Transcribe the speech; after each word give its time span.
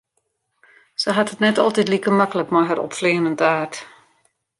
Se 1.01 1.11
hat 1.17 1.31
it 1.33 1.41
net 1.45 1.61
altyd 1.63 1.87
like 1.93 2.11
maklik 2.19 2.49
mei 2.53 2.67
har 2.69 2.79
opfleanende 2.85 3.45
aard. 3.55 3.75